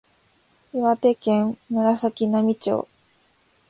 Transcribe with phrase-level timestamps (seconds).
[0.73, 2.87] 岩手県紫波町